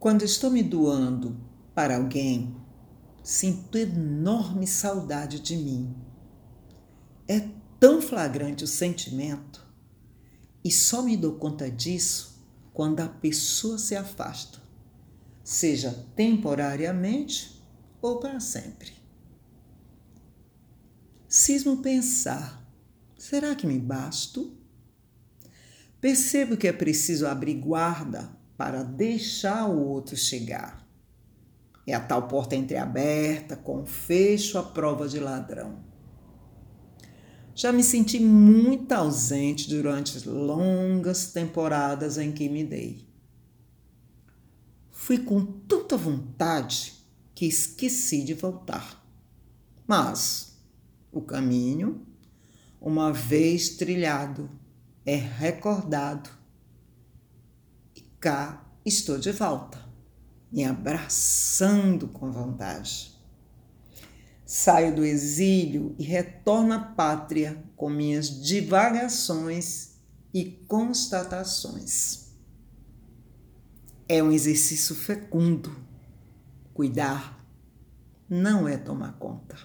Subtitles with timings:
[0.00, 1.38] Quando estou me doando
[1.74, 2.56] para alguém,
[3.22, 5.94] sinto enorme saudade de mim.
[7.28, 7.46] É
[7.78, 9.62] tão flagrante o sentimento
[10.64, 12.42] e só me dou conta disso
[12.72, 14.58] quando a pessoa se afasta,
[15.44, 17.62] seja temporariamente
[18.00, 18.94] ou para sempre.
[21.28, 22.66] Cismo pensar:
[23.18, 24.56] será que me basto?
[26.00, 30.86] Percebo que é preciso abrir guarda para deixar o outro chegar.
[31.86, 35.82] É a tal porta entreaberta, com fecho à prova de ladrão.
[37.54, 43.08] Já me senti muito ausente durante longas temporadas em que me dei.
[44.90, 46.92] Fui com tanta vontade
[47.34, 49.02] que esqueci de voltar.
[49.86, 50.60] Mas
[51.10, 52.06] o caminho,
[52.78, 54.50] uma vez trilhado,
[55.06, 56.39] é recordado.
[58.20, 59.82] Cá estou de volta,
[60.52, 63.18] me abraçando com vontade.
[64.44, 69.92] Saio do exílio e retorno à pátria com minhas divagações
[70.34, 72.34] e constatações.
[74.06, 75.74] É um exercício fecundo.
[76.74, 77.42] Cuidar
[78.28, 79.56] não é tomar conta.